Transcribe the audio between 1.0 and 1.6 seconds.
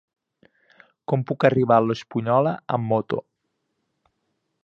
Com puc